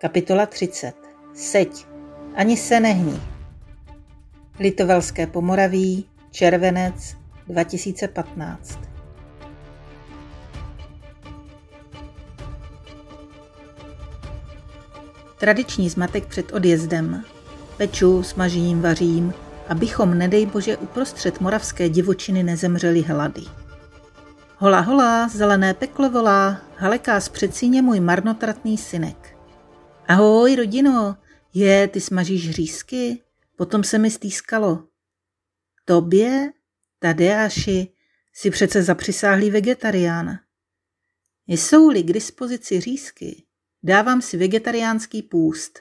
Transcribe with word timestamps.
Kapitola 0.00 0.46
30. 0.46 0.92
Seď. 1.34 1.86
Ani 2.34 2.56
se 2.56 2.80
nehní. 2.80 3.22
Litovelské 4.60 5.26
Pomoraví, 5.26 6.06
červenec 6.30 7.16
2015. 7.46 8.78
Tradiční 15.38 15.88
zmatek 15.88 16.26
před 16.26 16.52
odjezdem. 16.52 17.24
Peču, 17.76 18.22
smažím, 18.22 18.82
vařím, 18.82 19.34
abychom, 19.68 20.18
nedej 20.18 20.46
bože, 20.46 20.76
uprostřed 20.76 21.40
moravské 21.40 21.88
divočiny 21.88 22.42
nezemřeli 22.42 23.02
hlady. 23.02 23.42
Hola, 24.56 24.80
hola, 24.80 25.28
zelené 25.28 25.74
peklo 25.74 26.10
volá, 26.10 26.60
haleká 26.76 27.20
z 27.20 27.28
předsíně 27.28 27.82
můj 27.82 28.00
marnotratný 28.00 28.78
synek. 28.78 29.37
Ahoj, 30.10 30.56
rodino, 30.56 31.16
je, 31.54 31.88
ty 31.88 32.00
smažíš 32.00 32.50
řízky? 32.50 33.22
Potom 33.56 33.84
se 33.84 33.98
mi 33.98 34.10
stýskalo. 34.10 34.88
Tobě, 35.84 36.52
Tadeáši, 36.98 37.92
si 38.32 38.50
přece 38.50 38.82
zapřisáhlý 38.82 39.50
vegetarián. 39.50 40.38
Jsou-li 41.46 42.02
k 42.02 42.12
dispozici 42.12 42.80
řízky, 42.80 43.44
dávám 43.82 44.22
si 44.22 44.36
vegetariánský 44.36 45.22
půst. 45.22 45.80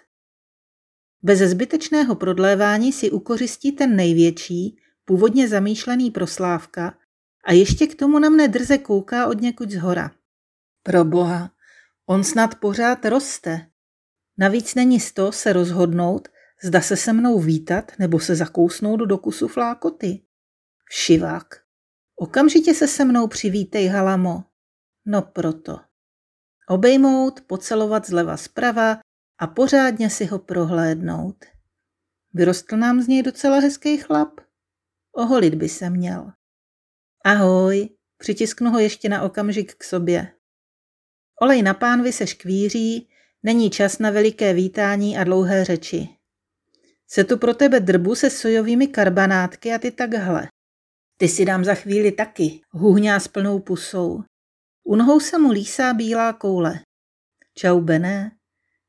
Bez 1.23 1.39
zbytečného 1.39 2.15
prodlévání 2.15 2.93
si 2.93 3.11
ukořistí 3.11 3.71
ten 3.71 3.95
největší, 3.95 4.77
původně 5.05 5.47
zamýšlený 5.47 6.11
proslávka 6.11 6.97
a 7.43 7.53
ještě 7.53 7.87
k 7.87 7.95
tomu 7.95 8.19
na 8.19 8.29
mne 8.29 8.47
drze 8.47 8.77
kouká 8.77 9.27
od 9.27 9.41
někud 9.41 9.71
zhora. 9.71 10.11
Pro 10.83 11.03
boha, 11.03 11.51
on 12.05 12.23
snad 12.23 12.55
pořád 12.55 13.05
roste. 13.05 13.69
Navíc 14.37 14.75
není 14.75 14.99
sto 14.99 15.31
se 15.31 15.53
rozhodnout, 15.53 16.27
zda 16.63 16.81
se 16.81 16.97
se 16.97 17.13
mnou 17.13 17.39
vítat 17.39 17.91
nebo 17.99 18.19
se 18.19 18.35
zakousnout 18.35 18.99
do 18.99 19.17
kusu 19.17 19.47
flákoty. 19.47 20.23
Všivák. 20.89 21.45
Okamžitě 22.15 22.73
se 22.73 22.87
se 22.87 23.05
mnou 23.05 23.27
přivítej, 23.27 23.87
halamo. 23.87 24.43
No 25.05 25.21
proto. 25.21 25.79
Obejmout, 26.69 27.41
pocelovat 27.41 28.07
zleva 28.07 28.37
zprava 28.37 28.99
a 29.39 29.47
pořádně 29.47 30.09
si 30.09 30.25
ho 30.25 30.39
prohlédnout. 30.39 31.45
Vyrostl 32.33 32.77
nám 32.77 33.01
z 33.01 33.07
něj 33.07 33.23
docela 33.23 33.59
hezký 33.59 33.97
chlap. 33.97 34.41
Oholit 35.11 35.55
by 35.55 35.69
se 35.69 35.89
měl. 35.89 36.31
Ahoj, 37.25 37.89
přitisknu 38.17 38.71
ho 38.71 38.79
ještě 38.79 39.09
na 39.09 39.21
okamžik 39.21 39.75
k 39.75 39.83
sobě. 39.83 40.33
Olej 41.41 41.61
na 41.61 41.73
pánvi 41.73 42.13
se 42.13 42.27
škvíří, 42.27 43.09
není 43.47 43.69
čas 43.69 43.99
na 43.99 44.11
veliké 44.11 44.53
vítání 44.53 45.17
a 45.17 45.23
dlouhé 45.23 45.65
řeči. 45.65 46.09
Se 47.07 47.23
tu 47.23 47.37
pro 47.37 47.53
tebe 47.53 47.79
drbu 47.79 48.15
se 48.15 48.29
sojovými 48.29 48.87
karbanátky 48.87 49.73
a 49.73 49.77
ty 49.77 49.91
takhle. 49.91 50.47
Ty 51.17 51.27
si 51.27 51.45
dám 51.45 51.63
za 51.65 51.75
chvíli 51.75 52.11
taky, 52.11 52.61
hůhňá 52.71 53.19
s 53.19 53.27
plnou 53.27 53.59
pusou. 53.59 54.23
U 54.83 54.95
nohou 54.95 55.19
se 55.19 55.37
mu 55.37 55.51
lísá 55.51 55.93
bílá 55.93 56.33
koule. 56.33 56.79
Čau, 57.57 57.81
Bené. 57.81 58.31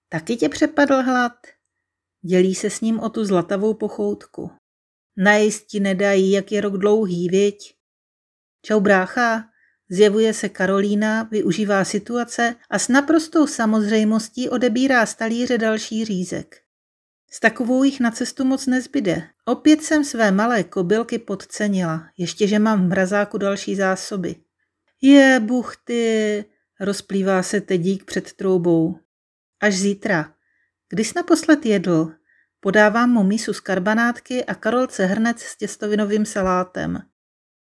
Taky 0.08 0.36
tě 0.36 0.48
přepadl 0.48 1.02
hlad? 1.02 1.32
Dělí 2.22 2.54
se 2.54 2.70
s 2.70 2.80
ním 2.80 3.00
o 3.00 3.08
tu 3.08 3.24
zlatavou 3.24 3.74
pochoutku. 3.74 4.50
Najíst 5.16 5.66
ti 5.66 5.80
nedají, 5.80 6.30
jak 6.30 6.52
je 6.52 6.60
rok 6.60 6.78
dlouhý, 6.78 7.28
viď? 7.28 7.74
Čau 8.66 8.80
brácha, 8.80 9.44
zjevuje 9.90 10.34
se 10.34 10.48
Karolína, 10.48 11.22
využívá 11.22 11.84
situace 11.84 12.54
a 12.70 12.78
s 12.78 12.88
naprostou 12.88 13.46
samozřejmostí 13.46 14.48
odebírá 14.48 15.06
z 15.06 15.14
talíře 15.14 15.58
další 15.58 16.04
řízek. 16.04 16.60
S 17.30 17.40
takovou 17.40 17.84
jich 17.84 18.00
na 18.00 18.10
cestu 18.10 18.44
moc 18.44 18.66
nezbyde. 18.66 19.22
Opět 19.44 19.82
jsem 19.82 20.04
své 20.04 20.32
malé 20.32 20.64
kobylky 20.64 21.18
podcenila, 21.18 22.08
ještě 22.18 22.46
že 22.46 22.58
mám 22.58 22.84
v 22.84 22.88
mrazáku 22.88 23.38
další 23.38 23.76
zásoby. 23.76 24.36
Je, 25.00 25.40
buchty, 25.40 26.44
rozplývá 26.80 27.42
se 27.42 27.60
tedík 27.60 28.04
před 28.04 28.32
troubou. 28.32 28.98
Až 29.60 29.78
zítra. 29.78 30.34
Kdy 30.88 31.04
jsi 31.04 31.12
naposled 31.16 31.66
jedl? 31.66 32.12
Podávám 32.60 33.10
mu 33.10 33.22
mísu 33.22 33.52
z 33.52 33.60
karbanátky 33.60 34.44
a 34.44 34.54
Karolce 34.54 35.06
hrnec 35.06 35.40
s 35.40 35.56
těstovinovým 35.56 36.26
salátem. 36.26 37.02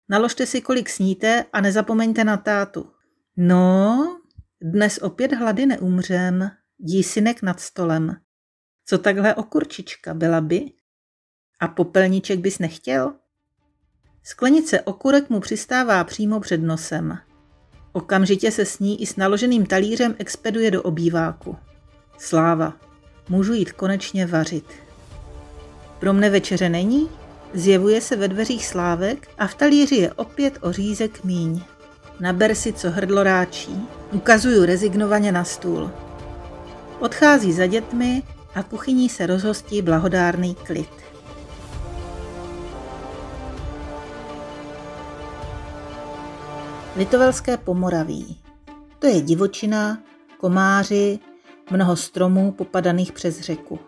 Naložte 0.09 0.45
si, 0.45 0.61
kolik 0.61 0.89
sníte 0.89 1.45
a 1.53 1.61
nezapomeňte 1.61 2.23
na 2.23 2.37
tátu. 2.37 2.91
No, 3.37 4.19
dnes 4.61 4.97
opět 4.97 5.33
hlady 5.33 5.65
neumřem, 5.65 6.51
dí 6.79 7.03
synek 7.03 7.41
nad 7.41 7.59
stolem. 7.59 8.15
Co 8.85 8.97
takhle 8.97 9.35
okurčička 9.35 10.13
byla 10.13 10.41
by? 10.41 10.71
A 11.59 11.67
popelníček 11.67 12.39
bys 12.39 12.59
nechtěl? 12.59 13.13
Sklenice 14.23 14.81
okurek 14.81 15.29
mu 15.29 15.39
přistává 15.39 16.03
přímo 16.03 16.39
před 16.39 16.57
nosem. 16.57 17.17
Okamžitě 17.91 18.51
se 18.51 18.65
s 18.65 18.79
ní 18.79 19.01
i 19.01 19.05
s 19.05 19.15
naloženým 19.15 19.65
talířem 19.65 20.15
expeduje 20.19 20.71
do 20.71 20.83
obýváku. 20.83 21.57
Sláva, 22.17 22.79
můžu 23.29 23.53
jít 23.53 23.71
konečně 23.71 24.25
vařit. 24.25 24.65
Pro 25.99 26.13
mne 26.13 26.29
večeře 26.29 26.69
není? 26.69 27.09
Zjevuje 27.53 28.01
se 28.01 28.15
ve 28.15 28.27
dveřích 28.27 28.67
slávek 28.67 29.27
a 29.37 29.47
v 29.47 29.55
talíři 29.55 29.95
je 29.95 30.13
opět 30.13 30.57
ořízek 30.61 31.23
míň. 31.23 31.61
Naber 32.19 32.55
si, 32.55 32.73
co 32.73 32.91
hrdlo 32.91 33.23
ráčí. 33.23 33.87
Ukazuju 34.11 34.65
rezignovaně 34.65 35.31
na 35.31 35.43
stůl. 35.43 35.91
Odchází 36.99 37.53
za 37.53 37.65
dětmi 37.65 38.23
a 38.55 38.63
kuchyní 38.63 39.09
se 39.09 39.25
rozhostí 39.25 39.81
blahodárný 39.81 40.55
klid. 40.55 40.89
Litovelské 46.95 47.57
Pomoraví. 47.57 48.37
To 48.99 49.07
je 49.07 49.21
divočina, 49.21 49.97
komáři, 50.37 51.19
mnoho 51.71 51.95
stromů 51.95 52.51
popadaných 52.51 53.11
přes 53.11 53.39
řeku. 53.39 53.79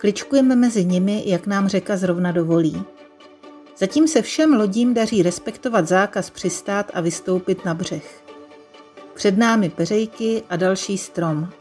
Kličkujeme 0.00 0.56
mezi 0.56 0.84
nimi, 0.84 1.22
jak 1.26 1.46
nám 1.46 1.68
řeka 1.68 1.96
zrovna 1.96 2.32
dovolí. 2.32 2.82
Zatím 3.76 4.08
se 4.08 4.22
všem 4.22 4.52
lodím 4.52 4.94
daří 4.94 5.22
respektovat 5.22 5.88
zákaz 5.88 6.30
přistát 6.30 6.90
a 6.94 7.00
vystoupit 7.00 7.64
na 7.64 7.74
břeh. 7.74 8.24
Před 9.14 9.38
námi 9.38 9.70
peřejky 9.70 10.42
a 10.48 10.56
další 10.56 10.98
strom. 10.98 11.52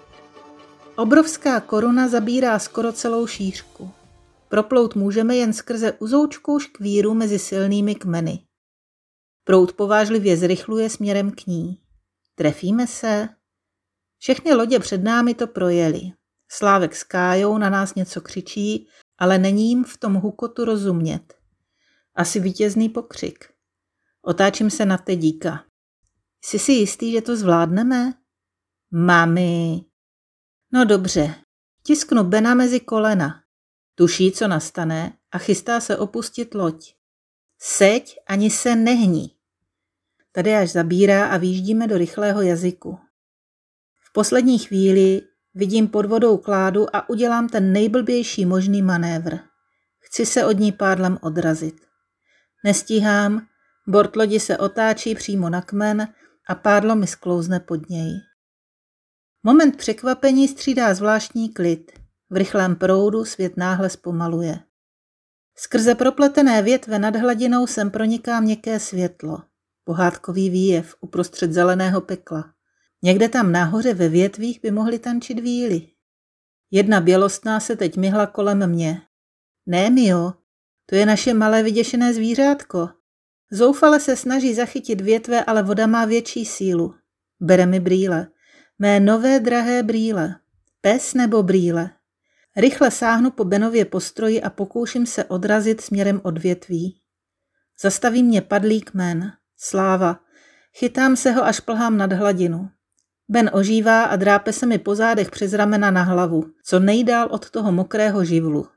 Obrovská 0.95 1.59
koruna 1.59 2.07
zabírá 2.07 2.59
skoro 2.59 2.93
celou 2.93 3.27
šířku. 3.27 3.91
Proplout 4.49 4.95
můžeme 4.95 5.35
jen 5.35 5.53
skrze 5.53 5.91
uzoučkou 5.91 6.59
škvíru 6.59 7.13
mezi 7.13 7.39
silnými 7.39 7.95
kmeny. 7.95 8.39
Prout 9.43 9.73
povážlivě 9.73 10.37
zrychluje 10.37 10.89
směrem 10.89 11.31
k 11.31 11.47
ní. 11.47 11.79
Trefíme 12.35 12.87
se? 12.87 13.29
Všechny 14.17 14.53
lodě 14.53 14.79
před 14.79 15.03
námi 15.03 15.33
to 15.33 15.47
projeli. 15.47 16.11
Slávek 16.51 16.95
s 16.95 17.03
Kájou 17.03 17.57
na 17.57 17.69
nás 17.69 17.95
něco 17.95 18.21
křičí, 18.21 18.87
ale 19.17 19.37
není 19.37 19.69
jim 19.69 19.83
v 19.83 19.97
tom 19.97 20.13
hukotu 20.13 20.65
rozumět. 20.65 21.33
Asi 22.15 22.39
vítězný 22.39 22.89
pokřik. 22.89 23.53
Otáčím 24.21 24.69
se 24.69 24.85
na 24.85 24.97
Tedíka. 24.97 25.65
Jsi 26.41 26.59
si 26.59 26.71
jistý, 26.71 27.11
že 27.11 27.21
to 27.21 27.37
zvládneme? 27.37 28.13
Mami. 28.91 29.85
No 30.73 30.85
dobře. 30.85 31.35
Tisknu 31.83 32.23
Bena 32.23 32.53
mezi 32.53 32.79
kolena. 32.79 33.43
Tuší, 33.95 34.31
co 34.31 34.47
nastane 34.47 35.17
a 35.31 35.37
chystá 35.37 35.79
se 35.79 35.97
opustit 35.97 36.55
loď. 36.55 36.93
Seď 37.59 38.19
ani 38.27 38.51
se 38.51 38.75
nehní. 38.75 39.35
Tady 40.31 40.55
až 40.55 40.71
zabírá 40.71 41.27
a 41.27 41.37
výjíždíme 41.37 41.87
do 41.87 41.97
rychlého 41.97 42.41
jazyku. 42.41 42.99
V 43.99 44.13
poslední 44.13 44.59
chvíli 44.59 45.21
vidím 45.59 45.87
pod 45.87 46.05
vodou 46.05 46.37
kládu 46.37 46.95
a 46.95 47.09
udělám 47.09 47.49
ten 47.49 47.73
nejblbější 47.73 48.45
možný 48.45 48.81
manévr. 48.81 49.39
Chci 49.99 50.25
se 50.25 50.45
od 50.45 50.59
ní 50.59 50.71
pádlem 50.71 51.17
odrazit. 51.21 51.75
Nestíhám, 52.65 53.47
bord 53.87 54.15
lodi 54.15 54.39
se 54.39 54.57
otáčí 54.57 55.15
přímo 55.15 55.49
na 55.49 55.61
kmen 55.61 56.07
a 56.47 56.55
pádlo 56.55 56.95
mi 56.95 57.07
sklouzne 57.07 57.59
pod 57.59 57.89
něj. 57.89 58.21
Moment 59.43 59.77
překvapení 59.77 60.47
střídá 60.47 60.93
zvláštní 60.93 61.49
klid. 61.49 61.91
V 62.29 62.35
rychlém 62.35 62.75
proudu 62.75 63.25
svět 63.25 63.57
náhle 63.57 63.89
zpomaluje. 63.89 64.59
Skrze 65.57 65.95
propletené 65.95 66.61
větve 66.61 66.99
nad 66.99 67.15
hladinou 67.15 67.67
sem 67.67 67.91
proniká 67.91 68.39
měkké 68.39 68.79
světlo. 68.79 69.43
Pohádkový 69.83 70.49
výjev 70.49 70.95
uprostřed 71.01 71.51
zeleného 71.51 72.01
pekla. 72.01 72.53
Někde 73.01 73.29
tam 73.29 73.51
nahoře 73.51 73.93
ve 73.93 74.09
větvích 74.09 74.61
by 74.61 74.71
mohly 74.71 74.99
tančit 74.99 75.39
víly. 75.39 75.87
Jedna 76.71 77.01
bělostná 77.01 77.59
se 77.59 77.75
teď 77.75 77.97
myhla 77.97 78.27
kolem 78.27 78.69
mě. 78.69 79.01
Ne, 79.65 79.89
Mio, 79.89 80.33
to 80.85 80.95
je 80.95 81.05
naše 81.05 81.33
malé 81.33 81.63
vyděšené 81.63 82.13
zvířátko. 82.13 82.89
Zoufale 83.51 83.99
se 83.99 84.15
snaží 84.15 84.53
zachytit 84.53 85.01
větve, 85.01 85.43
ale 85.43 85.63
voda 85.63 85.87
má 85.87 86.05
větší 86.05 86.45
sílu. 86.45 86.95
Bere 87.39 87.65
mi 87.65 87.79
brýle. 87.79 88.27
Mé 88.79 88.99
nové 88.99 89.39
drahé 89.39 89.83
brýle. 89.83 90.35
Pes 90.81 91.13
nebo 91.13 91.43
brýle? 91.43 91.89
Rychle 92.57 92.91
sáhnu 92.91 93.31
po 93.31 93.45
Benově 93.45 93.85
postroji 93.85 94.41
a 94.41 94.49
pokouším 94.49 95.05
se 95.05 95.25
odrazit 95.25 95.81
směrem 95.81 96.21
od 96.23 96.37
větví. 96.37 97.01
Zastaví 97.81 98.23
mě 98.23 98.41
padlý 98.41 98.81
kmen. 98.81 99.31
Sláva. 99.57 100.19
Chytám 100.77 101.15
se 101.15 101.31
ho, 101.31 101.43
až 101.43 101.59
plhám 101.59 101.97
nad 101.97 102.13
hladinu. 102.13 102.69
Ben 103.29 103.49
ožívá 103.53 104.03
a 104.03 104.15
drápe 104.15 104.53
se 104.53 104.65
mi 104.65 104.77
po 104.77 104.95
zádech 104.95 105.31
přes 105.31 105.53
ramena 105.53 105.91
na 105.91 106.03
hlavu, 106.03 106.43
co 106.63 106.79
nejdál 106.79 107.27
od 107.31 107.49
toho 107.49 107.71
mokrého 107.71 108.25
živlu. 108.25 108.67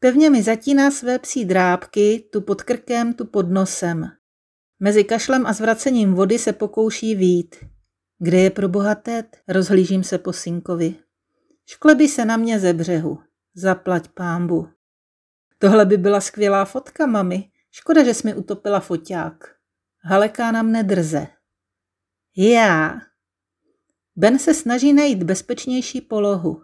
Pevně 0.00 0.30
mi 0.30 0.42
zatíná 0.42 0.90
své 0.90 1.18
psí 1.18 1.44
drápky, 1.44 2.28
tu 2.32 2.40
pod 2.40 2.62
krkem, 2.62 3.14
tu 3.14 3.24
pod 3.24 3.50
nosem. 3.50 4.10
Mezi 4.80 5.04
kašlem 5.04 5.46
a 5.46 5.52
zvracením 5.52 6.14
vody 6.14 6.38
se 6.38 6.52
pokouší 6.52 7.14
vít. 7.14 7.56
Kde 8.18 8.38
je 8.38 8.50
pro 8.50 8.68
bohatet? 8.68 9.36
Rozhlížím 9.48 10.04
se 10.04 10.18
po 10.18 10.32
synkovi. 10.32 10.94
Šklebí 11.66 12.08
se 12.08 12.24
na 12.24 12.36
mě 12.36 12.60
ze 12.60 12.72
břehu. 12.72 13.18
Zaplať 13.54 14.08
pámbu. 14.08 14.68
Tohle 15.58 15.86
by 15.86 15.96
byla 15.96 16.20
skvělá 16.20 16.64
fotka, 16.64 17.06
mami. 17.06 17.50
Škoda, 17.70 18.04
že 18.04 18.14
jsi 18.14 18.26
mi 18.26 18.34
utopila 18.34 18.80
foťák. 18.80 19.54
Haleká 20.02 20.52
na 20.52 20.62
mne 20.62 20.82
drze. 20.82 21.26
Já. 22.36 23.00
Ben 24.18 24.38
se 24.38 24.54
snaží 24.54 24.92
najít 24.92 25.22
bezpečnější 25.22 26.00
polohu. 26.00 26.62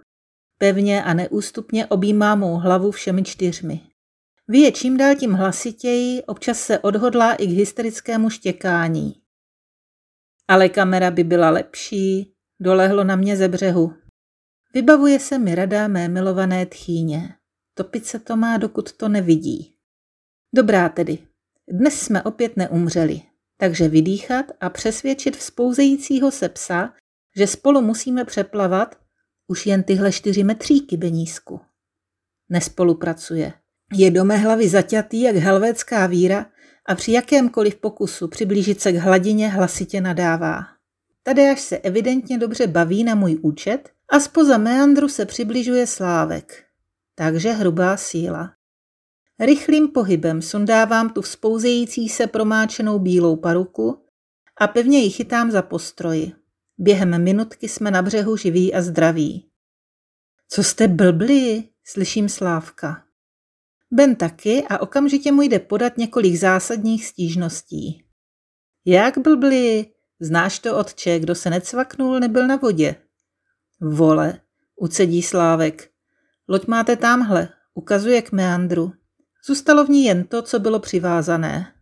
Pevně 0.59 1.05
a 1.05 1.15
neústupně 1.15 1.87
objímá 1.87 2.35
mou 2.35 2.57
hlavu 2.57 2.91
všemi 2.91 3.23
čtyřmi. 3.23 3.81
Vyje 4.49 4.73
čím 4.73 4.97
dál 4.97 5.15
tím 5.15 5.33
hlasitěji, 5.33 6.23
občas 6.23 6.61
se 6.61 6.79
odhodlá 6.79 7.35
i 7.35 7.47
k 7.47 7.51
hysterickému 7.51 8.31
štěkání. 8.31 9.23
Ale 10.49 10.69
kamera 10.69 11.11
by 11.11 11.25
byla 11.25 11.51
lepší, 11.51 12.35
dolehlo 12.61 13.05
na 13.05 13.17
mě 13.17 13.37
ze 13.37 13.49
břehu. 13.49 13.95
Vybavuje 14.75 15.21
se 15.21 15.39
mi 15.39 15.55
rada 15.55 15.89
mé 15.89 16.09
milované 16.09 16.67
tchýně. 16.67 17.35
Topit 17.75 18.07
se 18.07 18.19
to 18.19 18.37
má, 18.37 18.57
dokud 18.57 18.93
to 18.93 19.09
nevidí. 19.09 19.75
Dobrá 20.55 20.89
tedy, 20.89 21.19
dnes 21.69 22.01
jsme 22.01 22.23
opět 22.23 22.57
neumřeli, 22.57 23.23
takže 23.57 23.89
vydýchat 23.89 24.47
a 24.61 24.71
přesvědčit 24.71 25.37
vzpouzejícího 25.37 26.31
se 26.31 26.49
psa, 26.49 26.95
že 27.37 27.47
spolu 27.47 27.81
musíme 27.81 28.25
přeplavat 28.25 28.99
už 29.47 29.67
jen 29.67 29.83
tyhle 29.83 30.13
čtyři 30.13 30.45
metříky 30.45 30.97
benízku. 30.97 31.61
Nespolupracuje. 32.49 33.53
Je 33.93 34.11
do 34.11 34.25
mé 34.25 34.37
hlavy 34.37 34.69
zaťatý 34.69 35.21
jak 35.21 35.37
helvétská 35.37 36.07
víra 36.07 36.47
a 36.87 36.95
při 36.95 37.13
jakémkoliv 37.13 37.77
pokusu 37.77 38.29
přiblížit 38.29 38.81
se 38.81 38.93
k 38.93 38.97
hladině 38.97 39.49
hlasitě 39.49 40.01
nadává. 40.01 40.63
Tady 41.23 41.51
až 41.51 41.61
se 41.61 41.79
evidentně 41.79 42.39
dobře 42.39 42.67
baví 42.67 43.05
na 43.05 43.15
můj 43.15 43.39
účet 43.43 43.91
a 44.09 44.21
spoza 44.21 44.59
meandru 44.59 45.09
se 45.09 45.27
přibližuje 45.27 45.87
slávek. 45.87 46.65
Takže 47.15 47.53
hrubá 47.53 47.97
síla. 47.97 48.53
Rychlým 49.41 49.89
pohybem 49.89 50.43
sundávám 50.43 51.11
tu 51.11 51.23
vzpouzející 51.23 52.09
se 52.09 52.27
promáčenou 52.27 52.99
bílou 52.99 53.37
paruku 53.37 54.03
a 54.61 54.67
pevně 54.67 54.99
ji 54.99 55.11
chytám 55.11 55.51
za 55.51 55.63
postroji. 55.63 56.44
Během 56.79 57.25
minutky 57.25 57.69
jsme 57.69 57.91
na 57.91 58.03
břehu 58.03 58.37
živí 58.37 58.75
a 58.75 58.83
zdraví. 58.83 59.51
Co 60.49 60.63
jste 60.63 60.89
blbli? 60.89 61.69
Slyším 61.85 62.29
Slávka. 62.29 63.05
Ben 63.91 64.17
taky 64.17 64.65
a 64.69 64.79
okamžitě 64.79 65.33
mu 65.33 65.43
jde 65.43 65.59
podat 65.59 65.99
několik 65.99 66.37
zásadních 66.37 67.07
stížností. 67.07 68.05
Jak 68.85 69.19
blbli? 69.19 69.87
Znáš 70.21 70.59
to, 70.59 70.79
otče, 70.79 71.19
kdo 71.19 71.35
se 71.35 71.51
necvaknul, 71.51 72.21
nebyl 72.21 72.47
na 72.47 72.57
vodě. 72.57 72.97
Vole, 73.81 74.41
ucedí 74.77 75.23
Slávek. 75.23 75.91
Loď 76.49 76.67
máte 76.67 76.97
tamhle, 76.97 77.49
ukazuje 77.75 78.23
k 78.23 78.33
meandru. 78.33 78.93
Zůstalo 79.47 79.85
v 79.85 79.89
ní 79.89 80.05
jen 80.05 80.25
to, 80.25 80.43
co 80.43 80.59
bylo 80.59 80.81
přivázané. 80.81 81.73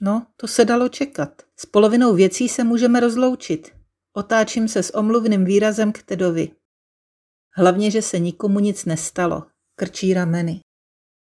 No, 0.00 0.26
to 0.36 0.48
se 0.48 0.64
dalo 0.64 0.88
čekat. 0.88 1.42
S 1.56 1.66
polovinou 1.66 2.14
věcí 2.14 2.48
se 2.48 2.64
můžeme 2.64 3.00
rozloučit. 3.00 3.79
Otáčím 4.12 4.68
se 4.68 4.82
s 4.82 4.94
omluvným 4.94 5.44
výrazem 5.44 5.92
k 5.92 6.02
Tedovi. 6.02 6.50
Hlavně, 7.56 7.90
že 7.90 8.02
se 8.02 8.18
nikomu 8.18 8.60
nic 8.60 8.84
nestalo. 8.84 9.46
Krčí 9.76 10.14
rameny. 10.14 10.60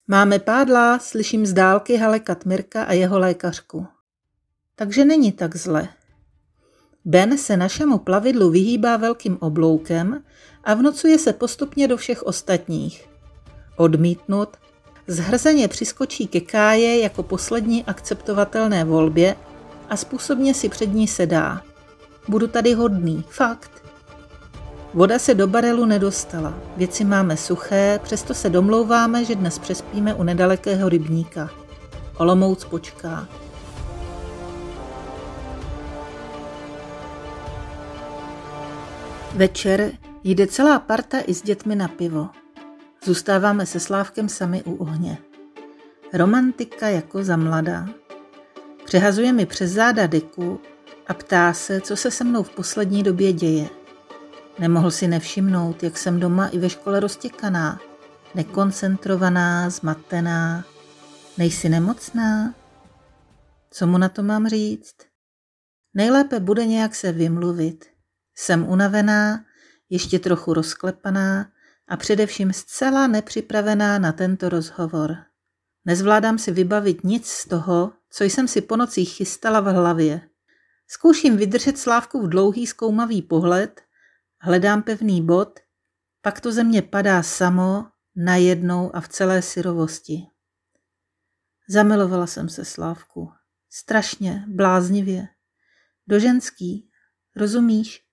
Máme 0.07 0.39
pádla, 0.39 0.99
slyším 0.99 1.45
z 1.45 1.53
dálky 1.53 1.97
halekat 1.97 2.45
Mirka 2.45 2.83
a 2.83 2.93
jeho 2.93 3.19
lékařku. 3.19 3.87
Takže 4.75 5.05
není 5.05 5.31
tak 5.31 5.55
zle. 5.55 5.89
Ben 7.05 7.37
se 7.37 7.57
našemu 7.57 7.97
plavidlu 7.97 8.49
vyhýbá 8.49 8.97
velkým 8.97 9.37
obloukem 9.41 10.23
a 10.63 10.73
vnocuje 10.73 11.19
se 11.19 11.33
postupně 11.33 11.87
do 11.87 11.97
všech 11.97 12.23
ostatních. 12.23 13.09
Odmítnut, 13.77 14.49
zhrzeně 15.07 15.67
přiskočí 15.67 16.27
ke 16.27 16.39
káje 16.39 16.99
jako 16.99 17.23
poslední 17.23 17.83
akceptovatelné 17.83 18.83
volbě 18.83 19.35
a 19.89 19.97
způsobně 19.97 20.53
si 20.53 20.69
před 20.69 20.93
ní 20.93 21.07
sedá. 21.07 21.72
Budu 22.27 22.47
tady 22.47 22.73
hodný, 22.73 23.25
fakt. 23.29 23.71
Voda 24.93 25.19
se 25.19 25.33
do 25.33 25.47
barelu 25.47 25.85
nedostala, 25.85 26.53
věci 26.77 27.05
máme 27.05 27.37
suché, 27.37 27.99
přesto 28.03 28.33
se 28.33 28.49
domlouváme, 28.49 29.25
že 29.25 29.35
dnes 29.35 29.59
přespíme 29.59 30.13
u 30.13 30.23
nedalekého 30.23 30.89
rybníka. 30.89 31.49
Olomouc 32.17 32.65
počká. 32.65 33.27
Večer 39.33 39.91
jde 40.23 40.47
celá 40.47 40.79
parta 40.79 41.17
i 41.27 41.33
s 41.33 41.41
dětmi 41.41 41.75
na 41.75 41.87
pivo. 41.87 42.29
Zůstáváme 43.05 43.65
se 43.65 43.79
Slávkem 43.79 44.29
sami 44.29 44.63
u 44.63 44.75
ohně. 44.75 45.17
Romantika 46.13 46.87
jako 46.87 47.23
za 47.23 47.37
mladá. 47.37 47.89
Přehazuje 48.85 49.33
mi 49.33 49.45
přes 49.45 49.71
záda 49.71 50.07
deku 50.07 50.59
a 51.07 51.13
ptá 51.13 51.53
se, 51.53 51.81
co 51.81 51.95
se 51.95 52.11
se 52.11 52.23
mnou 52.23 52.43
v 52.43 52.49
poslední 52.49 53.03
době 53.03 53.33
děje. 53.33 53.69
Nemohl 54.59 54.91
si 54.91 55.07
nevšimnout, 55.07 55.83
jak 55.83 55.97
jsem 55.97 56.19
doma 56.19 56.47
i 56.47 56.57
ve 56.57 56.69
škole 56.69 56.99
roztěkaná, 56.99 57.79
nekoncentrovaná, 58.35 59.69
zmatená. 59.69 60.65
Nejsi 61.37 61.69
nemocná? 61.69 62.55
Co 63.71 63.87
mu 63.87 63.97
na 63.97 64.09
to 64.09 64.23
mám 64.23 64.47
říct? 64.47 64.95
Nejlépe 65.93 66.39
bude 66.39 66.65
nějak 66.65 66.95
se 66.95 67.11
vymluvit. 67.11 67.85
Jsem 68.35 68.69
unavená, 68.69 69.45
ještě 69.89 70.19
trochu 70.19 70.53
rozklepaná 70.53 71.51
a 71.87 71.97
především 71.97 72.53
zcela 72.53 73.07
nepřipravená 73.07 73.99
na 73.99 74.11
tento 74.11 74.49
rozhovor. 74.49 75.17
Nezvládám 75.85 76.37
si 76.37 76.51
vybavit 76.51 77.03
nic 77.03 77.27
z 77.27 77.47
toho, 77.47 77.93
co 78.09 78.23
jsem 78.23 78.47
si 78.47 78.61
po 78.61 78.77
nocích 78.77 79.09
chystala 79.09 79.59
v 79.59 79.65
hlavě. 79.65 80.21
Zkouším 80.93 81.37
vydržet 81.37 81.77
Slávku 81.77 82.21
v 82.21 82.29
dlouhý 82.29 82.67
zkoumavý 82.67 83.21
pohled, 83.21 83.81
hledám 84.39 84.83
pevný 84.83 85.25
bod, 85.25 85.59
pak 86.21 86.41
to 86.41 86.51
ze 86.51 86.63
mě 86.63 86.81
padá 86.81 87.23
samo, 87.23 87.85
najednou 88.15 88.95
a 88.95 89.01
v 89.01 89.07
celé 89.07 89.41
syrovosti. 89.41 90.27
Zamilovala 91.69 92.27
jsem 92.27 92.49
se 92.49 92.65
Slávku. 92.65 93.31
Strašně, 93.69 94.45
bláznivě. 94.47 95.27
Do 96.07 96.19
ženský, 96.19 96.91
rozumíš? 97.35 98.03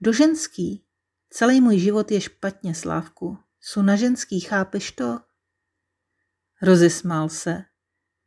Do 0.00 0.12
ženský. 0.12 0.86
Celý 1.30 1.60
můj 1.60 1.78
život 1.78 2.10
je 2.10 2.20
špatně, 2.20 2.74
Slávku. 2.74 3.38
Jsou 3.60 3.82
na 3.82 3.96
ženský, 3.96 4.40
chápeš 4.40 4.92
to? 4.92 5.20
Rozesmál 6.62 7.28
se. 7.28 7.64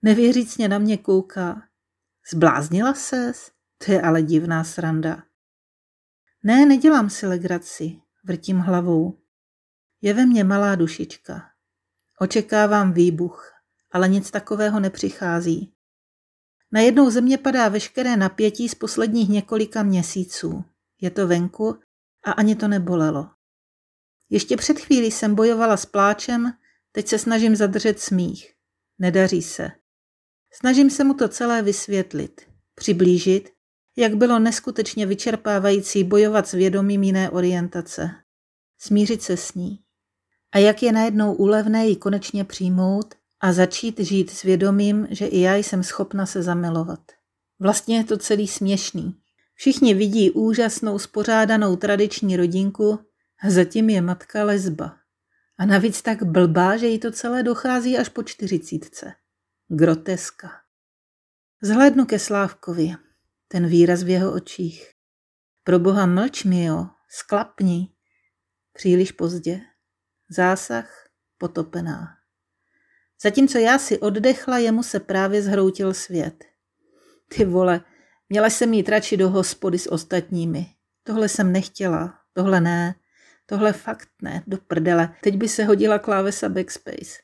Nevěřícně 0.01 0.67
na 0.67 0.77
mě 0.77 0.97
kouká. 0.97 1.61
Zbláznila 2.31 2.93
ses? 2.93 3.56
To 3.85 3.91
je 3.91 4.01
ale 4.01 4.21
divná 4.21 4.63
sranda. 4.63 5.23
Ne, 6.43 6.65
nedělám 6.65 7.09
si 7.09 7.27
legraci, 7.27 8.01
vrtím 8.23 8.59
hlavou. 8.59 9.19
Je 10.01 10.13
ve 10.13 10.25
mně 10.25 10.43
malá 10.43 10.75
dušička. 10.75 11.49
Očekávám 12.19 12.93
výbuch, 12.93 13.53
ale 13.91 14.09
nic 14.09 14.31
takového 14.31 14.79
nepřichází. 14.79 15.73
Najednou 16.71 17.09
ze 17.09 17.21
mě 17.21 17.37
padá 17.37 17.69
veškeré 17.69 18.17
napětí 18.17 18.69
z 18.69 18.75
posledních 18.75 19.29
několika 19.29 19.83
měsíců. 19.83 20.65
Je 21.01 21.09
to 21.09 21.27
venku 21.27 21.79
a 22.23 22.31
ani 22.31 22.55
to 22.55 22.67
nebolelo. 22.67 23.29
Ještě 24.29 24.57
před 24.57 24.79
chvílí 24.79 25.11
jsem 25.11 25.35
bojovala 25.35 25.77
s 25.77 25.85
pláčem, 25.85 26.53
teď 26.91 27.07
se 27.07 27.19
snažím 27.19 27.55
zadržet 27.55 27.99
smích. 27.99 28.53
Nedaří 28.99 29.41
se. 29.41 29.71
Snažím 30.53 30.89
se 30.89 31.03
mu 31.03 31.13
to 31.13 31.27
celé 31.27 31.61
vysvětlit, 31.61 32.41
přiblížit 32.75 33.56
jak 33.97 34.15
bylo 34.15 34.39
neskutečně 34.39 35.05
vyčerpávající 35.05 36.03
bojovat 36.03 36.47
s 36.47 36.51
vědomím 36.51 37.03
jiné 37.03 37.29
orientace. 37.29 38.09
Smířit 38.79 39.21
se 39.21 39.37
s 39.37 39.53
ní. 39.53 39.79
A 40.51 40.57
jak 40.57 40.83
je 40.83 40.91
najednou 40.91 41.33
úlevné 41.33 41.87
ji 41.87 41.95
konečně 41.95 42.43
přijmout 42.43 43.15
a 43.39 43.53
začít 43.53 43.99
žít 43.99 44.29
s 44.29 44.43
vědomím, 44.43 45.07
že 45.09 45.25
i 45.25 45.39
já 45.39 45.55
jsem 45.55 45.83
schopna 45.83 46.25
se 46.25 46.43
zamilovat. 46.43 46.99
Vlastně 47.59 47.97
je 47.97 48.03
to 48.03 48.17
celý 48.17 48.47
směšný. 48.47 49.15
Všichni 49.53 49.93
vidí 49.93 50.31
úžasnou 50.31 50.99
spořádanou 50.99 51.75
tradiční 51.75 52.37
rodinku, 52.37 52.99
A 53.43 53.49
zatím 53.49 53.89
je 53.89 54.01
matka 54.01 54.43
lesba. 54.43 54.97
A 55.57 55.65
navíc 55.65 56.01
tak 56.01 56.23
blbá, 56.23 56.77
že 56.77 56.87
jí 56.87 56.99
to 56.99 57.11
celé 57.11 57.43
dochází 57.43 57.97
až 57.97 58.09
po 58.09 58.23
čtyřicítce. 58.23 59.13
Groteska. 59.67 60.51
Zhlédnu 61.61 62.05
ke 62.05 62.19
Slávkovi. 62.19 63.06
Ten 63.47 63.67
výraz 63.67 64.03
v 64.03 64.09
jeho 64.09 64.33
očích. 64.33 64.91
Pro 65.63 65.79
boha 65.79 66.05
mlč 66.05 66.43
mi, 66.43 66.63
jo. 66.63 66.85
Sklapni. 67.09 67.89
Příliš 68.73 69.11
pozdě. 69.11 69.61
Zásah 70.29 71.09
potopená. 71.37 72.07
Zatímco 73.21 73.57
já 73.57 73.79
si 73.79 73.99
oddechla, 73.99 74.57
jemu 74.57 74.83
se 74.83 74.99
právě 74.99 75.41
zhroutil 75.41 75.93
svět. 75.93 76.45
Ty 77.27 77.45
vole, 77.45 77.81
měla 78.29 78.49
jsem 78.49 78.73
jít 78.73 78.89
radši 78.89 79.17
do 79.17 79.29
hospody 79.29 79.79
s 79.79 79.91
ostatními. 79.91 80.65
Tohle 81.03 81.29
jsem 81.29 81.51
nechtěla, 81.51 82.19
tohle 82.33 82.61
ne, 82.61 82.95
tohle 83.45 83.73
fakt 83.73 84.09
ne, 84.21 84.43
do 84.47 84.57
prdele. 84.57 85.15
Teď 85.23 85.35
by 85.35 85.47
se 85.47 85.65
hodila 85.65 85.99
klávesa 85.99 86.49
backspace. 86.49 87.19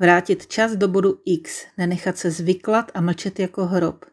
Vrátit 0.00 0.46
čas 0.46 0.72
do 0.72 0.88
bodu 0.88 1.22
X, 1.24 1.66
nenechat 1.78 2.18
se 2.18 2.30
zvyklat 2.30 2.90
a 2.94 3.00
mlčet 3.00 3.38
jako 3.38 3.66
hrob. 3.66 4.04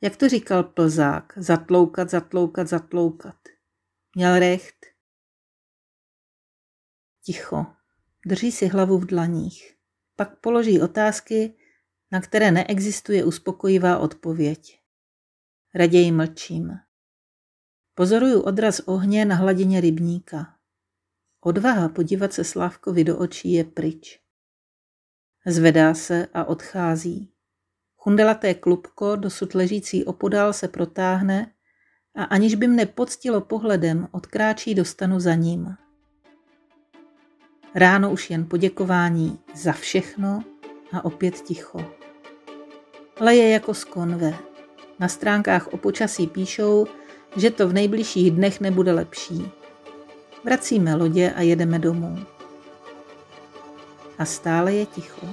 Jak 0.00 0.16
to 0.16 0.28
říkal 0.28 0.64
Plzák, 0.64 1.32
zatloukat, 1.36 2.10
zatloukat, 2.10 2.68
zatloukat. 2.68 3.36
Měl 4.16 4.38
recht. 4.38 4.86
Ticho. 7.24 7.66
Drží 8.26 8.52
si 8.52 8.66
hlavu 8.66 8.98
v 8.98 9.06
dlaních. 9.06 9.76
Pak 10.16 10.40
položí 10.40 10.80
otázky, 10.80 11.54
na 12.12 12.20
které 12.20 12.50
neexistuje 12.50 13.24
uspokojivá 13.24 13.98
odpověď. 13.98 14.80
Raději 15.74 16.12
mlčím. 16.12 16.70
Pozoruju 17.94 18.42
odraz 18.42 18.80
ohně 18.80 19.24
na 19.24 19.34
hladině 19.34 19.80
rybníka. 19.80 20.58
Odvaha 21.40 21.88
podívat 21.88 22.32
se 22.32 22.44
Slávkovi 22.44 23.04
do 23.04 23.18
očí 23.18 23.52
je 23.52 23.64
pryč. 23.64 24.20
Zvedá 25.46 25.94
se 25.94 26.26
a 26.34 26.44
odchází. 26.44 27.32
Chundelaté 28.00 28.54
klubko, 28.54 29.16
dosud 29.16 29.54
ležící 29.54 30.04
opodál, 30.04 30.52
se 30.52 30.68
protáhne 30.68 31.52
a 32.16 32.24
aniž 32.24 32.54
by 32.54 32.66
mne 32.68 32.86
poctilo 32.86 33.40
pohledem, 33.40 34.08
odkráčí 34.10 34.74
do 34.74 34.84
stanu 34.84 35.20
za 35.20 35.34
ním. 35.34 35.76
Ráno 37.74 38.12
už 38.12 38.30
jen 38.30 38.46
poděkování 38.46 39.38
za 39.54 39.72
všechno 39.72 40.44
a 40.92 41.04
opět 41.04 41.34
ticho. 41.34 41.84
Leje 43.20 43.48
jako 43.48 43.74
z 43.74 43.84
konve. 43.84 44.34
Na 44.98 45.08
stránkách 45.08 45.68
o 45.72 45.76
počasí 45.76 46.26
píšou, 46.26 46.86
že 47.36 47.50
to 47.50 47.68
v 47.68 47.72
nejbližších 47.72 48.30
dnech 48.30 48.60
nebude 48.60 48.92
lepší. 48.92 49.50
Vracíme 50.44 50.94
lodě 50.94 51.30
a 51.30 51.42
jedeme 51.42 51.78
domů. 51.78 52.18
A 54.18 54.24
stále 54.24 54.72
je 54.72 54.86
ticho. 54.86 55.26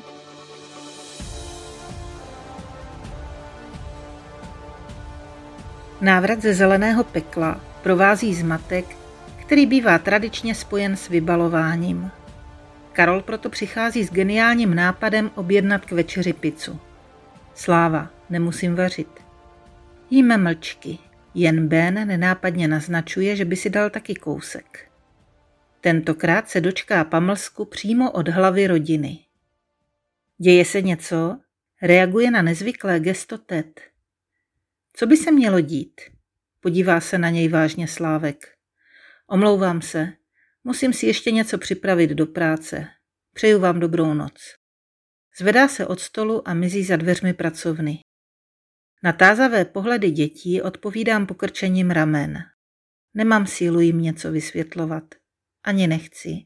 Návrat 6.05 6.41
ze 6.41 6.53
zeleného 6.53 7.03
pekla 7.03 7.61
provází 7.83 8.33
zmatek, 8.33 8.85
který 9.41 9.65
bývá 9.65 9.97
tradičně 9.97 10.55
spojen 10.55 10.95
s 10.95 11.09
vybalováním. 11.09 12.11
Karol 12.93 13.21
proto 13.21 13.49
přichází 13.49 14.03
s 14.03 14.11
geniálním 14.11 14.75
nápadem 14.75 15.31
objednat 15.35 15.85
k 15.85 15.91
večeři 15.91 16.33
pizzu. 16.33 16.79
Sláva, 17.53 18.09
nemusím 18.29 18.75
vařit. 18.75 19.07
Jíme 20.09 20.37
mlčky, 20.37 20.97
jen 21.33 21.67
Ben 21.67 22.07
nenápadně 22.07 22.67
naznačuje, 22.67 23.35
že 23.35 23.45
by 23.45 23.55
si 23.55 23.69
dal 23.69 23.89
taky 23.89 24.15
kousek. 24.15 24.91
Tentokrát 25.81 26.49
se 26.49 26.61
dočká 26.61 27.03
pamlsku 27.03 27.65
přímo 27.65 28.11
od 28.11 28.27
hlavy 28.27 28.67
rodiny. 28.67 29.19
Děje 30.37 30.65
se 30.65 30.81
něco? 30.81 31.37
Reaguje 31.81 32.31
na 32.31 32.41
nezvyklé 32.41 32.99
gesto 32.99 33.37
Ted. 33.37 33.94
Co 34.97 35.05
by 35.05 35.17
se 35.17 35.31
mělo 35.31 35.61
dít? 35.61 36.01
Podívá 36.59 37.01
se 37.01 37.17
na 37.17 37.29
něj 37.29 37.47
vážně 37.47 37.87
Slávek. 37.87 38.57
Omlouvám 39.27 39.81
se, 39.81 40.13
musím 40.63 40.93
si 40.93 41.05
ještě 41.05 41.31
něco 41.31 41.57
připravit 41.57 42.09
do 42.09 42.25
práce. 42.25 42.87
Přeju 43.33 43.59
vám 43.59 43.79
dobrou 43.79 44.13
noc. 44.13 44.33
Zvedá 45.39 45.67
se 45.67 45.87
od 45.87 45.99
stolu 45.99 46.47
a 46.47 46.53
mizí 46.53 46.83
za 46.83 46.95
dveřmi 46.95 47.33
pracovny. 47.33 47.99
Na 49.03 49.13
tázavé 49.13 49.65
pohledy 49.65 50.11
dětí 50.11 50.61
odpovídám 50.61 51.27
pokrčením 51.27 51.91
ramen. 51.91 52.37
Nemám 53.13 53.47
sílu 53.47 53.79
jim 53.79 54.01
něco 54.01 54.31
vysvětlovat. 54.31 55.03
Ani 55.63 55.87
nechci. 55.87 56.45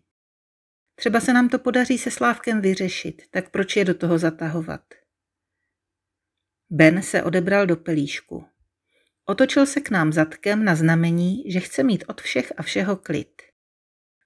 Třeba 0.95 1.19
se 1.19 1.33
nám 1.33 1.49
to 1.49 1.59
podaří 1.59 1.97
se 1.97 2.11
Slávkem 2.11 2.61
vyřešit, 2.61 3.21
tak 3.31 3.49
proč 3.49 3.75
je 3.75 3.85
do 3.85 3.93
toho 3.93 4.17
zatahovat? 4.17 4.98
Ben 6.69 7.01
se 7.01 7.23
odebral 7.23 7.65
do 7.65 7.75
pelíšku. 7.75 8.45
Otočil 9.25 9.65
se 9.65 9.81
k 9.81 9.89
nám 9.89 10.13
zadkem 10.13 10.65
na 10.65 10.75
znamení, 10.75 11.43
že 11.51 11.59
chce 11.59 11.83
mít 11.83 12.03
od 12.07 12.21
všech 12.21 12.53
a 12.57 12.63
všeho 12.63 12.95
klid. 12.95 13.41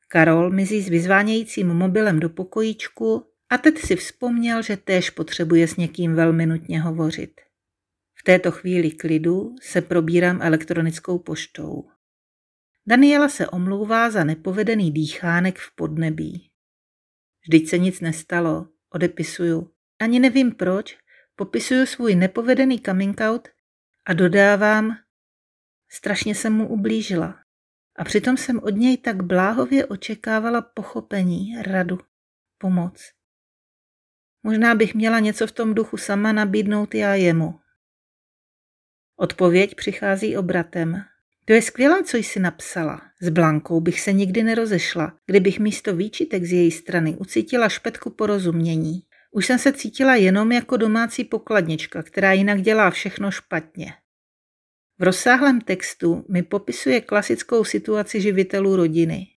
Karol 0.07 0.51
mizí 0.51 0.81
s 0.81 0.89
vyzvánějícím 0.89 1.67
mobilem 1.67 2.19
do 2.19 2.29
pokojíčku 2.29 3.25
a 3.50 3.57
teď 3.57 3.79
si 3.79 3.95
vzpomněl, 3.95 4.62
že 4.62 4.77
též 4.77 5.09
potřebuje 5.09 5.67
s 5.67 5.75
někým 5.75 6.15
velmi 6.15 6.45
nutně 6.45 6.81
hovořit. 6.81 7.41
V 8.15 8.23
této 8.23 8.51
chvíli 8.51 8.91
klidu 8.91 9.55
se 9.62 9.81
probírám 9.81 10.41
elektronickou 10.41 11.19
poštou. 11.19 11.89
Daniela 12.88 13.29
se 13.29 13.47
omlouvá 13.47 14.09
za 14.09 14.23
nepovedený 14.23 14.91
dýchánek 14.91 15.59
v 15.59 15.75
podnebí. 15.75 16.50
Vždyť 17.47 17.69
se 17.69 17.77
nic 17.77 18.01
nestalo, 18.01 18.67
odepisuju. 18.89 19.69
Ani 20.00 20.19
nevím 20.19 20.51
proč, 20.51 20.97
popisuju 21.35 21.85
svůj 21.85 22.15
nepovedený 22.15 22.81
coming 22.81 23.21
out 23.21 23.47
a 24.05 24.13
dodávám, 24.13 24.97
strašně 25.89 26.35
jsem 26.35 26.53
mu 26.53 26.67
ublížila. 26.67 27.39
A 27.95 28.03
přitom 28.03 28.37
jsem 28.37 28.59
od 28.63 28.75
něj 28.75 28.97
tak 28.97 29.23
bláhově 29.23 29.85
očekávala 29.85 30.61
pochopení, 30.61 31.61
radu, 31.61 31.99
pomoc. 32.57 33.11
Možná 34.43 34.75
bych 34.75 34.95
měla 34.95 35.19
něco 35.19 35.47
v 35.47 35.51
tom 35.51 35.73
duchu 35.73 35.97
sama 35.97 36.31
nabídnout 36.31 36.95
já 36.95 37.15
jemu. 37.15 37.59
Odpověď 39.15 39.75
přichází 39.75 40.37
obratem. 40.37 41.03
To 41.45 41.53
je 41.53 41.61
skvělé, 41.61 42.03
co 42.03 42.17
jsi 42.17 42.39
napsala. 42.39 43.01
S 43.21 43.29
Blankou 43.29 43.81
bych 43.81 44.01
se 44.01 44.13
nikdy 44.13 44.43
nerozešla, 44.43 45.17
kdybych 45.25 45.59
místo 45.59 45.95
výčitek 45.95 46.43
z 46.43 46.51
její 46.51 46.71
strany 46.71 47.15
ucítila 47.15 47.69
špetku 47.69 48.09
porozumění. 48.09 49.03
Už 49.35 49.45
jsem 49.45 49.59
se 49.59 49.73
cítila 49.73 50.15
jenom 50.15 50.51
jako 50.51 50.77
domácí 50.77 51.23
pokladnička, 51.23 52.03
která 52.03 52.33
jinak 52.33 52.61
dělá 52.61 52.91
všechno 52.91 53.31
špatně. 53.31 53.93
V 54.99 55.03
rozsáhlém 55.03 55.61
textu 55.61 56.25
mi 56.29 56.43
popisuje 56.43 57.01
klasickou 57.01 57.63
situaci 57.63 58.21
živitelů 58.21 58.75
rodiny. 58.75 59.27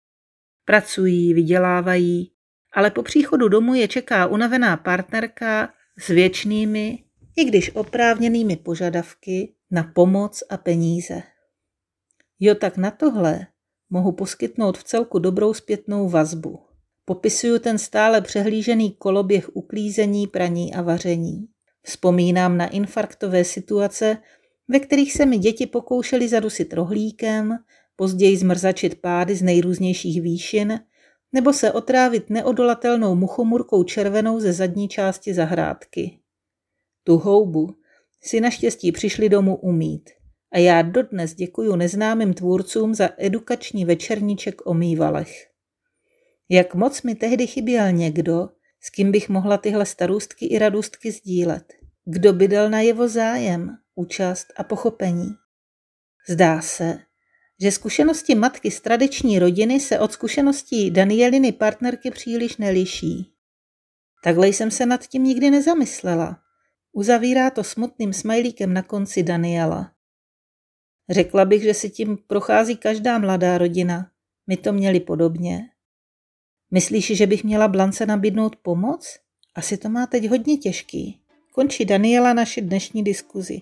Pracují, 0.64 1.34
vydělávají, 1.34 2.32
ale 2.72 2.90
po 2.90 3.02
příchodu 3.02 3.48
domů 3.48 3.74
je 3.74 3.88
čeká 3.88 4.26
unavená 4.26 4.76
partnerka 4.76 5.74
s 5.98 6.08
věčnými, 6.08 7.04
i 7.36 7.44
když 7.44 7.70
oprávněnými 7.74 8.56
požadavky 8.56 9.54
na 9.70 9.82
pomoc 9.82 10.42
a 10.50 10.56
peníze. 10.56 11.22
Jo, 12.40 12.54
tak 12.54 12.76
na 12.76 12.90
tohle 12.90 13.46
mohu 13.90 14.12
poskytnout 14.12 14.78
v 14.78 14.84
celku 14.84 15.18
dobrou 15.18 15.54
zpětnou 15.54 16.08
vazbu. 16.08 16.65
Popisuju 17.08 17.58
ten 17.58 17.78
stále 17.78 18.20
přehlížený 18.20 18.90
koloběh 18.90 19.56
uklízení, 19.56 20.26
praní 20.26 20.74
a 20.74 20.82
vaření. 20.82 21.46
Vzpomínám 21.82 22.56
na 22.56 22.66
infarktové 22.66 23.44
situace, 23.44 24.18
ve 24.68 24.80
kterých 24.80 25.12
se 25.12 25.26
mi 25.26 25.38
děti 25.38 25.66
pokoušely 25.66 26.28
zadusit 26.28 26.72
rohlíkem, 26.72 27.58
později 27.96 28.36
zmrzačit 28.36 29.00
pády 29.00 29.34
z 29.34 29.42
nejrůznějších 29.42 30.22
výšin 30.22 30.80
nebo 31.32 31.52
se 31.52 31.72
otrávit 31.72 32.30
neodolatelnou 32.30 33.14
muchomurkou 33.14 33.84
červenou 33.84 34.40
ze 34.40 34.52
zadní 34.52 34.88
části 34.88 35.34
zahrádky. 35.34 36.18
Tu 37.04 37.16
houbu 37.16 37.74
si 38.22 38.40
naštěstí 38.40 38.92
přišli 38.92 39.28
domů 39.28 39.56
umít 39.56 40.10
a 40.52 40.58
já 40.58 40.82
dodnes 40.82 41.34
děkuju 41.34 41.76
neznámým 41.76 42.34
tvůrcům 42.34 42.94
za 42.94 43.08
edukační 43.18 43.84
večerníček 43.84 44.66
o 44.66 44.74
mývalech. 44.74 45.55
Jak 46.48 46.74
moc 46.74 47.02
mi 47.02 47.14
tehdy 47.14 47.46
chyběl 47.46 47.92
někdo, 47.92 48.48
s 48.80 48.90
kým 48.90 49.12
bych 49.12 49.28
mohla 49.28 49.58
tyhle 49.58 49.86
starůstky 49.86 50.46
i 50.46 50.58
radostky 50.58 51.12
sdílet. 51.12 51.72
Kdo 52.04 52.32
by 52.32 52.48
dal 52.48 52.70
na 52.70 52.80
jeho 52.80 53.08
zájem, 53.08 53.76
účast 53.94 54.46
a 54.56 54.64
pochopení. 54.64 55.34
Zdá 56.28 56.60
se, 56.60 56.98
že 57.60 57.72
zkušenosti 57.72 58.34
matky 58.34 58.70
z 58.70 58.80
tradiční 58.80 59.38
rodiny 59.38 59.80
se 59.80 59.98
od 59.98 60.12
zkušeností 60.12 60.90
Danieliny 60.90 61.52
partnerky 61.52 62.10
příliš 62.10 62.56
neliší. 62.56 63.32
Takhle 64.24 64.48
jsem 64.48 64.70
se 64.70 64.86
nad 64.86 65.06
tím 65.06 65.24
nikdy 65.24 65.50
nezamyslela. 65.50 66.40
Uzavírá 66.92 67.50
to 67.50 67.64
smutným 67.64 68.12
smajlíkem 68.12 68.72
na 68.72 68.82
konci 68.82 69.22
Daniela. 69.22 69.92
Řekla 71.10 71.44
bych, 71.44 71.62
že 71.62 71.74
si 71.74 71.90
tím 71.90 72.18
prochází 72.26 72.76
každá 72.76 73.18
mladá 73.18 73.58
rodina, 73.58 74.10
My 74.46 74.56
to 74.56 74.72
měli 74.72 75.00
podobně. 75.00 75.70
Myslíš, 76.70 77.06
že 77.16 77.26
bych 77.26 77.44
měla 77.44 77.68
Blance 77.68 78.06
nabídnout 78.06 78.56
pomoc? 78.56 79.18
Asi 79.54 79.76
to 79.76 79.88
má 79.88 80.06
teď 80.06 80.28
hodně 80.28 80.56
těžký. 80.56 81.20
Končí 81.52 81.84
Daniela 81.84 82.32
naši 82.32 82.60
dnešní 82.60 83.04
diskuzi. 83.04 83.60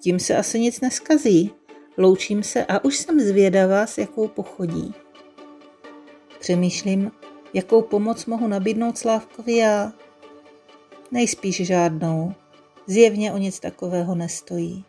Tím 0.00 0.18
se 0.18 0.36
asi 0.36 0.60
nic 0.60 0.80
neskazí. 0.80 1.50
Loučím 1.96 2.42
se 2.42 2.64
a 2.64 2.84
už 2.84 2.96
jsem 2.96 3.20
zvědavá, 3.20 3.86
s 3.86 3.98
jakou 3.98 4.28
pochodí. 4.28 4.94
Přemýšlím, 6.40 7.10
jakou 7.54 7.82
pomoc 7.82 8.26
mohu 8.26 8.48
nabídnout 8.48 8.98
Slávkovi 8.98 9.56
já. 9.56 9.92
Nejspíš 11.10 11.56
žádnou. 11.66 12.34
Zjevně 12.86 13.32
o 13.32 13.38
nic 13.38 13.60
takového 13.60 14.14
nestojí. 14.14 14.84